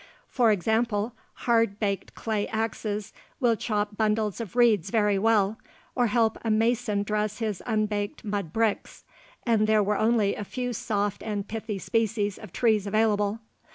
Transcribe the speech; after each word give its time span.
For 0.27 0.51
example, 0.51 1.13
hard 1.45 1.79
baked 1.79 2.15
clay 2.15 2.47
axes 2.47 3.13
will 3.39 3.55
chop 3.55 3.97
bundles 3.97 4.41
of 4.41 4.55
reeds 4.55 4.89
very 4.89 5.19
well, 5.19 5.59
or 5.93 6.07
help 6.07 6.39
a 6.41 6.49
mason 6.49 7.03
dress 7.03 7.37
his 7.37 7.61
unbaked 7.67 8.23
mud 8.25 8.51
bricks, 8.51 9.03
and 9.45 9.67
there 9.67 9.83
were 9.83 9.99
only 9.99 10.33
a 10.33 10.43
few 10.43 10.73
soft 10.73 11.21
and 11.21 11.47
pithy 11.47 11.77
species 11.77 12.39
of 12.39 12.51
trees 12.51 12.87
available. 12.87 13.41